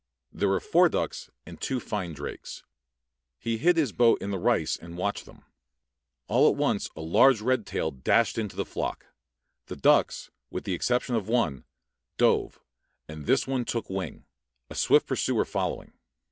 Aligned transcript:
There 0.31 0.49
were 0.49 0.59
four 0.59 0.89
ducks 0.89 1.29
and 1.45 1.61
two 1.61 1.79
fine 1.79 2.13
drakes. 2.13 2.63
He 3.37 3.59
hid 3.59 3.77
his 3.77 3.91
boat 3.91 4.19
in 4.19 4.31
the 4.31 4.39
rice 4.39 4.75
and 4.75 4.97
watched 4.97 5.27
them. 5.27 5.45
All 6.27 6.49
at 6.49 6.55
once 6.55 6.89
a 6.95 7.01
large 7.01 7.39
red 7.39 7.67
tailed 7.67 7.97
hawk 7.97 8.03
dashed 8.03 8.39
into 8.39 8.55
the 8.55 8.65
flock. 8.65 9.05
The 9.67 9.75
ducks, 9.75 10.31
with 10.49 10.63
the 10.63 10.73
exception 10.73 11.13
of 11.13 11.27
one, 11.27 11.65
dove, 12.17 12.59
and 13.07 13.27
this 13.27 13.45
one 13.45 13.63
took 13.63 13.91
wing, 13.91 14.25
a 14.71 14.73
swift 14.73 15.05
pursuer 15.05 15.45
following. 15.45 15.93